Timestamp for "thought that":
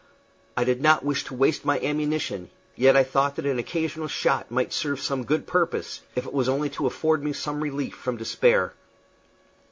3.03-3.45